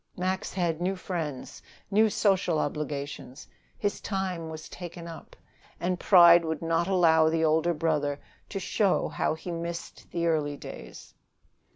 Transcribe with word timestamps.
Max 0.17 0.51
had 0.51 0.81
new 0.81 0.95
friends, 0.95 1.61
new 1.91 2.09
social 2.09 2.57
obligations; 2.57 3.47
his 3.77 4.01
time 4.01 4.49
was 4.49 4.67
taken 4.67 5.07
up. 5.07 5.35
And 5.79 5.99
pride 5.99 6.43
would 6.43 6.63
not 6.63 6.87
allow 6.87 7.29
the 7.29 7.45
older 7.45 7.75
brother 7.75 8.19
to 8.49 8.59
show 8.59 9.09
how 9.09 9.35
he 9.35 9.51
missed 9.51 10.09
the 10.09 10.25
early 10.25 10.57
days. 10.57 11.13